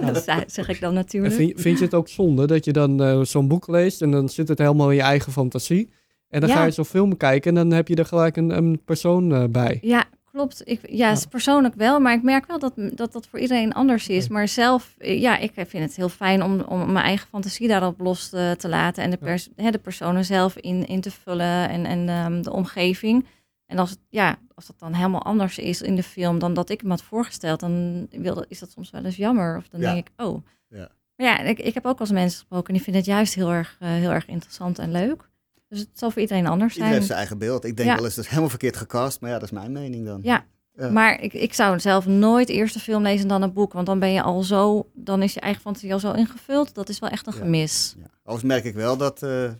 [0.12, 1.34] dat zeg ik dan natuurlijk.
[1.34, 4.28] vind, vind je het ook zonde dat je dan eh, zo'n boek leest en dan
[4.28, 5.90] zit het helemaal in je eigen fantasie?
[6.28, 6.54] En dan Ja.
[6.56, 9.44] ga je zo'n film kijken en dan heb je er gelijk een, een persoon eh,
[9.50, 9.78] bij.
[9.82, 10.62] Ja, klopt.
[10.64, 14.28] Ik, ja, persoonlijk wel, maar ik merk wel dat dat, dat voor iedereen anders is.
[14.28, 18.00] Maar zelf, eh, ja, ik vind het heel fijn om, om mijn eigen fantasie daarop
[18.00, 21.68] los te, te laten en de, pers, hè, de personen zelf in, in te vullen
[21.68, 23.26] en, en ehm, de omgeving.
[23.66, 26.70] En als, het, ja, als dat dan helemaal anders is in de film dan dat
[26.70, 29.56] ik me had voorgesteld, dan wil, is dat soms wel eens jammer.
[29.56, 29.92] Of dan Ja.
[29.92, 30.46] denk ik, oh.
[30.68, 30.88] Ja.
[31.16, 33.50] Maar ja, ik, ik heb ook als mensen gesproken en die vinden het juist heel
[33.52, 35.30] erg, eh, heel erg interessant en leuk.
[35.72, 36.94] Dus het zal voor iedereen anders Iedereen zijn.
[36.94, 37.64] heeft zijn eigen beeld.
[37.64, 37.94] Ik denk Ja.
[37.94, 40.20] wel eens dat is helemaal verkeerd gecast, maar ja, dat is mijn mening dan.
[40.22, 40.44] Ja,
[40.76, 40.90] Ja.
[40.90, 43.72] maar ik, ik zou zelf nooit eerst de film lezen dan een boek.
[43.72, 46.74] Want dan ben je al zo, dan is je eigen fantasie al zo ingevuld.
[46.74, 47.40] Dat is wel echt een Ja.
[47.40, 47.94] gemis.
[47.98, 48.04] Ja.
[48.22, 49.52] Overigens merk ik wel dat, eh, eh,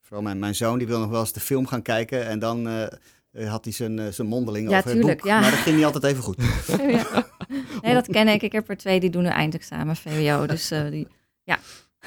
[0.00, 2.68] vooral mijn, mijn zoon, die wil nog wel eens de film gaan kijken en dan
[2.68, 5.28] eh, had hij zijn, zijn mondeling Ja, over het tuurlijk, boek.
[5.30, 5.40] ja.
[5.40, 6.36] Maar dat ging niet altijd even goed.
[6.68, 7.26] Ja.
[7.82, 8.42] Nee, dat ken ik.
[8.42, 10.46] Ik heb er twee die doen een eindexamen VWO.
[10.46, 11.08] Dus die,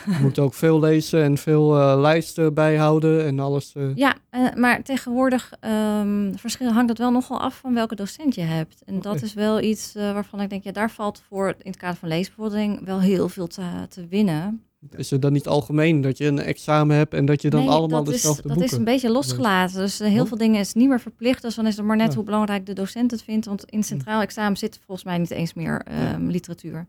[0.05, 3.73] Je moet ook veel lezen en veel eh, lijsten bijhouden en alles.
[3.75, 3.95] eh.
[3.95, 8.41] ja, eh, maar tegenwoordig ehm verschil hangt dat wel nogal af van welke docent je
[8.41, 8.81] hebt.
[8.85, 11.97] En dat is wel iets waarvan ik denk, ja, daar valt voor in het kader
[11.97, 14.63] van leesbevordering wel heel veel te, te winnen.
[14.95, 17.69] Is het dan niet algemeen dat je een examen hebt en dat je dan Nee,
[17.69, 18.71] allemaal dat dezelfde is, dat boeken...
[18.73, 19.77] is een beetje losgelaten.
[19.79, 20.27] Dus heel Oh.
[20.27, 21.41] veel dingen is niet meer verplicht.
[21.41, 22.15] Dus dan is het maar net Ja.
[22.15, 23.45] hoe belangrijk de docent het vindt.
[23.45, 26.87] Want in het centraal examen zit volgens mij niet eens meer ehm, literatuur.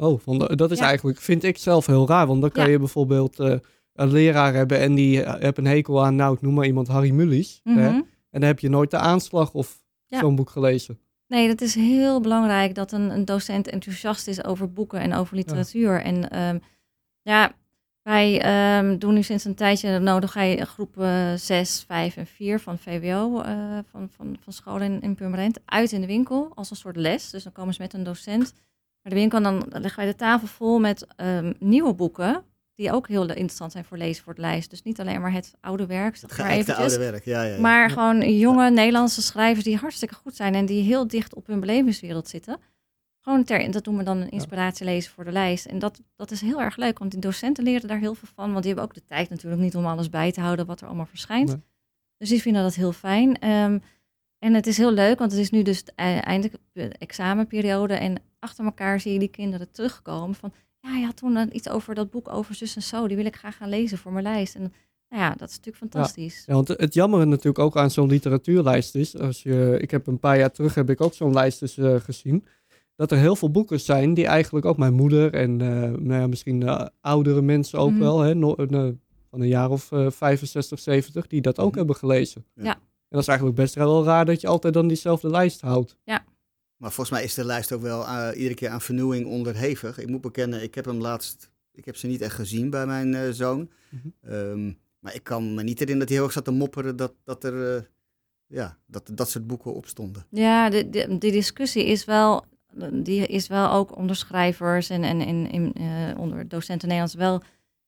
[0.00, 0.84] Oh, want dat is Ja.
[0.86, 2.26] eigenlijk, vind ik zelf heel raar.
[2.26, 2.70] Want dan kan Ja.
[2.70, 3.54] je bijvoorbeeld eh,
[3.92, 6.88] een leraar hebben en die eh, heeft een hekel aan, nou ik noem maar iemand,
[6.88, 7.60] Harry Mullies.
[7.64, 7.78] Mhm.
[7.78, 7.88] hè?
[7.88, 10.18] En dan heb je nooit de aanslag of Ja.
[10.20, 10.98] zo'n boek gelezen.
[11.26, 15.36] Nee, het is heel belangrijk dat een, een docent enthousiast is over boeken en over
[15.36, 16.02] literatuur.
[16.02, 16.58] En ehm,
[17.22, 17.52] ja,
[18.02, 22.78] wij ehm, doen nu sinds een tijdje, nodig hij groepen 6, 5 en 4 van
[22.78, 26.76] VWO, eh, van, van, van scholen in, in Purmerend, uit in de winkel als een
[26.76, 27.30] soort les.
[27.30, 28.54] Dus dan komen ze met een docent
[29.02, 32.44] naar de winkel en dan leggen wij de tafel vol met ehm, nieuwe boeken.
[32.74, 34.70] Die ook heel interessant zijn voor lezen voor het lijst.
[34.70, 36.20] Dus niet alleen maar het oude werk.
[36.20, 36.76] Het maar eventjes.
[36.76, 37.54] oude werk, ja, ja.
[37.54, 37.60] ja.
[37.60, 41.60] Maar gewoon jonge Nederlandse schrijvers die hartstikke goed zijn en die heel dicht op hun
[41.60, 42.60] belevingswereld zitten.
[43.20, 45.66] Gewoon ter, dat doen we dan een inspiratie lezen voor de lijst.
[45.66, 48.50] En dat, dat is heel erg leuk, want die docenten leren daar heel veel van.
[48.50, 50.86] Want die hebben ook de tijd natuurlijk niet om alles bij te houden wat er
[50.86, 51.48] allemaal verschijnt.
[51.48, 51.62] Nee.
[52.16, 53.38] Dus die vinden dat heel fijn.
[53.38, 53.78] Ehm,
[54.38, 57.94] en het is heel leuk, want het is nu dus de e- eindelijk de examenperiode.
[57.94, 60.52] En achter elkaar zie je die kinderen terugkomen van...
[60.80, 63.06] Ja, je had toen iets over dat boek over zus en zo.
[63.08, 64.54] Die wil ik graag gaan lezen voor mijn lijst.
[64.54, 64.72] En
[65.08, 66.42] nou ja, dat is natuurlijk fantastisch.
[66.46, 70.18] Ja, want het jammer natuurlijk ook aan zo'n literatuurlijst is, als je, ik heb een
[70.18, 72.44] paar jaar terug heb ik ook zo'n lijst dus, eh, gezien,
[72.96, 75.68] dat er heel veel boeken zijn die eigenlijk ook mijn moeder en eh,
[76.00, 78.00] nou ja, misschien oudere mensen ook Mhm.
[78.00, 78.66] wel, hè, no- eh,
[79.30, 81.78] van een jaar of eh 65, 70, die dat ook Mhm.
[81.78, 82.44] hebben gelezen.
[82.54, 82.78] Ja.
[83.08, 85.96] En dat is eigenlijk best wel raar dat je altijd dan diezelfde lijst houdt.
[86.76, 89.98] Maar volgens mij is de lijst ook wel eh, iedere keer aan vernieuwing onderhevig.
[89.98, 93.14] Ik moet bekennen, ik heb hem laatst, ik heb ze niet echt gezien bij mijn
[93.14, 93.70] eh, zoon.
[93.88, 94.32] Mhm.
[94.32, 97.12] Ehm, maar ik kan me niet herinneren dat hij heel erg zat te mopperen dat,
[97.24, 97.82] dat er, eh,
[98.46, 100.26] ja, dat, dat soort boeken opstonden.
[100.30, 102.44] Ja, de, de, die discussie is wel,
[102.92, 107.42] die is wel ook onder schrijvers en, en, en, en, eh, onder docenten Nederlands wel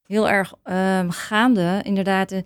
[0.06, 1.80] heel erg ehm, gaande.
[1.84, 2.44] Inderdaad, je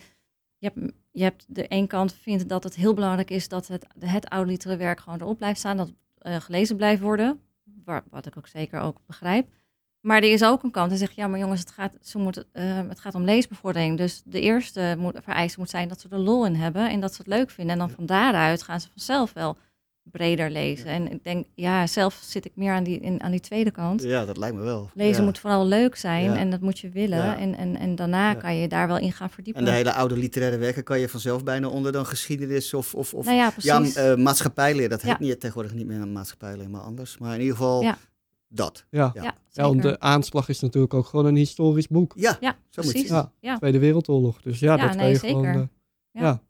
[0.59, 4.29] hebt, je hebt de een kant vindt dat het heel belangrijk is dat het, het
[4.29, 7.41] oude literaire werk gewoon erop blijft staan, dat het eh, gelezen blijft worden,
[8.11, 9.49] wat ik ook zeker ook begrijp.
[10.01, 12.45] Maar er is ook een kant die zegt, ja, maar jongens, het gaat, ze moeten,
[12.53, 13.97] eh, het gaat om leesbevordering.
[13.97, 17.15] Dus de eerste moet, vereiste moet zijn dat ze er lol in hebben en dat
[17.15, 17.73] ze het leuk vinden.
[17.73, 19.57] En dan van daaruit gaan ze vanzelf wel
[20.11, 20.87] breder lezen.
[20.87, 24.03] En ik denk, ja, zelf zit ik meer aan die, in, aan die tweede kant.
[24.03, 24.91] Ja, dat lijkt me wel.
[24.95, 25.25] Lezen Ja.
[25.25, 26.37] moet vooral leuk zijn Ja.
[26.37, 27.19] en dat moet je willen.
[27.19, 27.39] Ja.
[27.39, 28.35] En, en, en daarna Ja.
[28.35, 29.61] kan je daar wel in gaan verdiepen.
[29.63, 33.15] En de hele oude literaire werken kan je vanzelf bijna onder dan geschiedenis of, of,
[33.15, 34.89] of nou ja, eh, maatschappijleer.
[34.89, 35.09] Dat Ja.
[35.09, 37.19] heet niet, tegenwoordig niet meer een maatschappijleer, maar anders.
[37.19, 37.99] Maar in ieder geval Ja.
[38.49, 38.85] dat.
[38.91, 39.11] Ja.
[39.15, 39.35] ja.
[39.51, 42.13] ja, want de aanslag is natuurlijk ook gewoon een historisch boek.
[42.17, 43.13] Ja, ja, zo precies.
[43.41, 43.57] Ja.
[43.57, 44.43] Tweede Wereldoorlog.
[44.43, 45.29] Dus ja, Ja, dat kan je zeker.
[45.29, 45.55] gewoon...
[45.55, 46.23] eh.
[46.23, 46.43] Ja.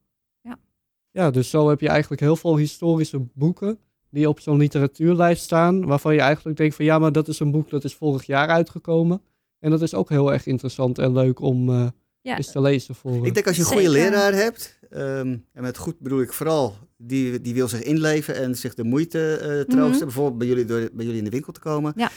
[1.15, 3.79] Ja, dus zo heb je eigenlijk heel veel historische boeken
[4.11, 7.51] die op zo'n literatuurlijst staan, waarvan je eigenlijk denkt van ja, maar dat is een
[7.51, 9.23] boek dat is vorig jaar uitgekomen.
[9.59, 11.87] En dat is ook heel erg interessant en leuk om eh,
[12.21, 13.27] Ja, eens te lezen voor...
[13.27, 14.11] Ik denk als je een goede Zeker.
[14.11, 18.57] leraar hebt, ehm, en met goed bedoel ik vooral, die, die wil zich inleven en
[18.57, 19.99] zich de moeite eh, troosten, Mhm.
[20.05, 21.93] bijvoorbeeld bij jullie, door, bij jullie in de winkel te komen.
[21.97, 22.11] Ja.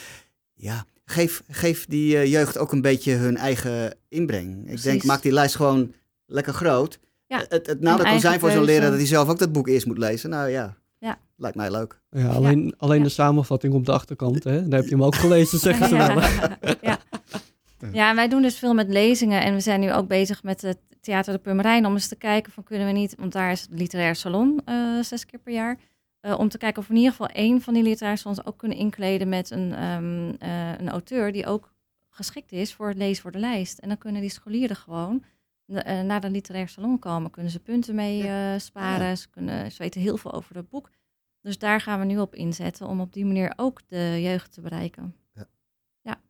[0.53, 4.69] Ja, geef, geef die eh, jeugd ook een beetje hun eigen inbreng.
[4.71, 5.93] Ik denk, maak die lijst gewoon
[6.25, 6.99] lekker groot.
[7.27, 9.67] Ja, Het, het nadeel kan zijn voor zo'n leraar dat hij zelf ook dat boek
[9.67, 10.29] eerst moet lezen.
[10.29, 11.17] Nou ja, Ja.
[11.35, 11.99] lijkt mij leuk.
[12.09, 13.03] Ja, alleen, alleen Ja.
[13.03, 14.67] de samenvatting op de achterkant, hè?
[14.67, 16.21] daar heb je hem ook gelezen, zeggen ze wel.
[16.91, 16.97] ja.
[17.93, 20.77] ja, wij doen dus veel met lezingen en we zijn nu ook bezig met het
[21.01, 23.69] Theater de Purmerijn om eens te kijken van kunnen we niet, want daar is het
[23.71, 25.77] literair salon eh, zes keer per jaar,
[26.19, 28.57] eh, om te kijken of we in ieder geval één van die literaire salons ook
[28.57, 31.71] kunnen inkleden met een, ehm, eh, een auteur die ook
[32.09, 33.77] geschikt is voor het lezen voor de lijst.
[33.79, 35.23] En dan kunnen die scholieren gewoon
[36.06, 40.01] naar de literair salon komen, kunnen ze punten mee eh, sparen, ze, kunnen, ze weten
[40.01, 40.89] heel veel over het boek.
[41.41, 44.62] Dus daar gaan we nu op inzetten om op die manier ook de jeugd te
[44.62, 45.15] bereiken.
[45.34, 45.47] Ja.
[46.01, 46.21] Ja,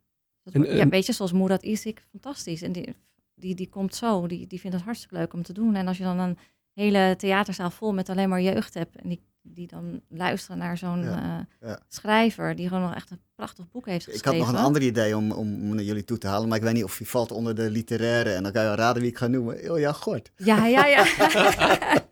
[0.44, 2.62] dat En, wordt- ja ehm, weet je, zoals Moerad Isik, fantastisch.
[2.62, 2.96] En die,
[3.36, 5.76] die, die komt zo, die, die vindt het hartstikke leuk om te doen.
[5.76, 6.38] En als je dan een
[6.74, 8.96] hele theaterzaal vol met alleen maar jeugd hebt...
[8.96, 9.22] en die,
[9.54, 11.80] die dan luisteren naar zo'n Ja, eh, ja.
[11.88, 12.56] schrijver...
[12.56, 14.40] die gewoon nog echt een prachtig boek heeft Ik geschreven.
[14.40, 16.74] had nog een ander idee om, om, naar jullie toe te halen, maar ik weet
[16.74, 18.30] niet of die valt onder de literaire.
[18.34, 19.64] En dan kan je wel raden wie ik ga noemen.
[19.64, 20.32] Ilja Gort.
[20.36, 21.06] Ja, ja, ja.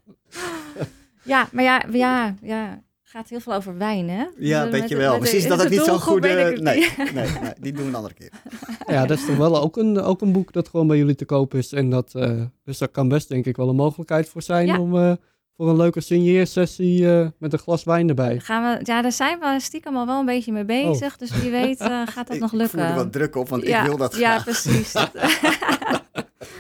[1.24, 2.84] ja, maar ja, ja, ja.
[3.04, 4.26] gaat heel veel over wijn, hè?
[4.38, 5.20] Ja, Dus weet met je de- wel.
[5.20, 6.28] Misschien is dat ook niet zo'n goede...
[6.30, 8.32] ik Nee, nee, nee, die doen we een andere keer.
[8.88, 11.26] Ja, dat is toch wel ook een, ook een boek dat gewoon bij jullie te
[11.26, 11.72] koop is.
[11.74, 14.80] En dat, eh, dus daar kan best denk ik wel een mogelijkheid voor zijn Ja.
[14.80, 15.12] om eh,
[15.58, 18.40] voor een leuke signeersessie eh, met een glas wijn erbij.
[18.40, 21.18] Gaan we, ja, daar zijn we stiekem al wel een beetje mee bezig.
[21.18, 22.80] Dus wie weet eh, gaat dat Ik nog voel lukken.
[22.80, 24.44] er wat druk op, want ja, ik wil dat Ja, graag.
[24.44, 24.94] precies.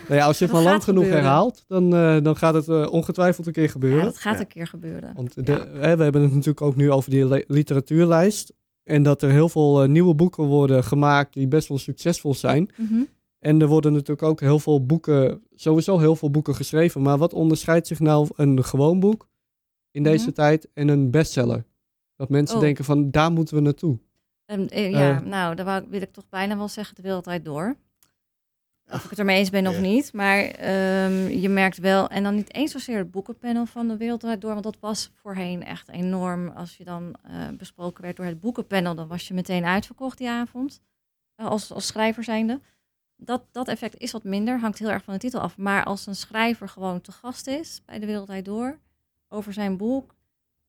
[0.08, 1.26] Nou ja, als je het Dat maar lang genoeg gebeuren.
[1.26, 4.00] herhaalt, dan, eh, dan gaat het ongetwijfeld een keer gebeuren.
[4.00, 4.40] ja, dat gaat Ja.
[4.40, 5.12] een keer gebeuren.
[5.16, 8.54] Want de, hè, we hebben het natuurlijk ook nu over die literatuurlijst.
[8.84, 12.70] En dat er heel veel eh, nieuwe boeken worden gemaakt die best wel succesvol zijn.
[12.76, 12.94] Mhm.
[13.46, 17.02] En er worden natuurlijk ook heel veel boeken, sowieso heel veel boeken geschreven.
[17.02, 19.28] Maar wat onderscheidt zich nou een gewoon boek
[19.92, 20.34] in deze Mhm.
[20.34, 21.66] tijd en een bestseller?
[22.16, 22.62] Dat mensen Oh.
[22.62, 24.00] denken van, daar moeten we naartoe.
[24.46, 25.22] Ehm, eh, ja, Eh.
[25.26, 27.76] nou, wou- wil ik toch bijna wel zeggen de wereldwijd door.
[28.92, 30.14] Of ik het ermee eens ben of niet.
[30.14, 34.42] Maar ehm, je merkt wel, en dan niet eens zozeer het boekenpanel van de wereldwijd
[34.42, 34.52] door.
[34.52, 36.48] Want dat was voorheen echt enorm.
[36.50, 40.30] Als je dan eh, besproken werd door het boekenpanel, dan was je meteen uitverkocht die
[40.30, 40.82] avond.
[41.36, 42.60] als, als schrijver zijnde.
[43.18, 45.58] Dat, dat effect is wat minder, hangt heel erg van de titel af.
[45.58, 48.80] Maar als een schrijver gewoon te gast is bij de Wereldwijd Door
[49.30, 50.16] over zijn boek,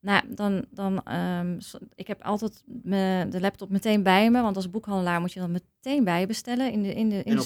[0.01, 1.59] nou, dan, dan ehm,
[1.95, 5.51] ik heb altijd me, de laptop meteen bij me, want als boekhandelaar moet je dan
[5.51, 7.43] meteen bijbestellen in de, in de, in En de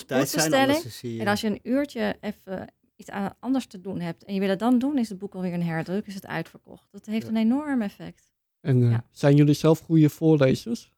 [1.00, 1.20] je...
[1.20, 3.10] En als je een uurtje even iets
[3.40, 5.62] anders te doen hebt en je wil het dan doen, is het boek alweer een
[5.62, 6.88] herdruk, is het uitverkocht.
[6.90, 7.28] Dat heeft Ja.
[7.30, 8.32] een enorm effect.
[8.60, 9.04] En eh, Ja.
[9.10, 10.92] zijn jullie zelf goede voorlezers?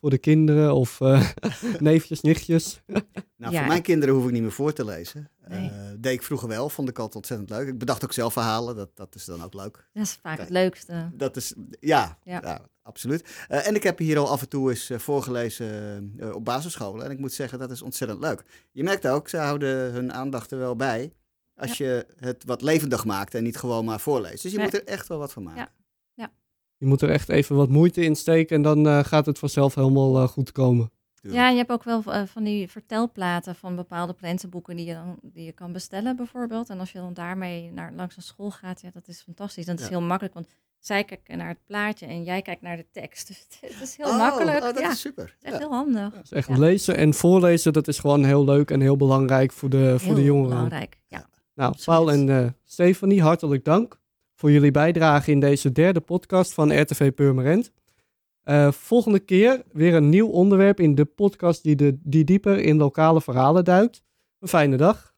[0.00, 1.30] Voor de kinderen of eh,
[1.78, 2.80] neefjes, nichtjes?
[2.86, 3.02] Nou,
[3.36, 3.58] Ja.
[3.58, 5.30] voor mijn kinderen hoef ik niet meer voor te lezen.
[5.48, 5.68] Nee.
[5.70, 7.68] Eh, deed ik vroeger wel, vond ik altijd ontzettend leuk.
[7.68, 9.88] Ik bedacht ook zelf verhalen, dat, dat is dan ook leuk.
[9.92, 10.38] Dat is vaak Kijk.
[10.48, 11.10] het leukste.
[11.14, 12.40] Dat is, ja, Ja.
[12.42, 12.60] ja.
[12.82, 13.44] absoluut.
[13.48, 17.04] Eh, en ik heb hier al af en toe eens voorgelezen eh, op basisscholen.
[17.04, 18.44] En ik moet zeggen, dat is ontzettend leuk.
[18.72, 21.12] Je merkt ook, ze houden hun aandacht er wel bij.
[21.54, 24.42] Als je het wat levendig maakt en niet gewoon maar voorleest.
[24.42, 25.68] Dus je moet er echt wel wat van maken.
[26.80, 29.74] Je moet er echt even wat moeite in steken en dan eh, gaat het vanzelf
[29.74, 30.90] helemaal eh, goed komen.
[31.22, 35.18] Ja, je hebt ook wel eh, van die vertelplaten van bepaalde prentenboeken die je, dan,
[35.22, 36.68] die je kan bestellen bijvoorbeeld.
[36.70, 39.66] En als je dan daarmee naar, langs een school gaat, ja, dat is fantastisch.
[39.66, 39.90] Dat is Ja.
[39.90, 40.46] heel makkelijk, want
[40.78, 43.26] zij kijken naar het plaatje en jij kijkt naar de tekst.
[43.28, 44.56] Dus het, het is heel Oh, makkelijk.
[44.58, 45.24] oh, dat ja, is super.
[45.24, 45.58] het is echt Ja.
[45.58, 46.20] heel handig.
[46.20, 46.58] Dus echt Ja.
[46.58, 50.20] lezen en voorlezen, dat is gewoon heel leuk en heel belangrijk voor de, voor de
[50.20, 50.48] Heel jongeren.
[50.54, 50.98] belangrijk.
[51.06, 51.28] Ja.
[51.54, 51.74] Nou.
[51.84, 53.99] Paul en eh, Stefanie, hartelijk dank
[54.40, 57.72] voor jullie bijdrage in deze derde podcast van RTV Purmerend.
[58.42, 62.76] Eh, volgende keer weer een nieuw onderwerp in de podcast die, de, die dieper in
[62.76, 64.02] lokale verhalen duikt.
[64.38, 65.09] Een fijne dag.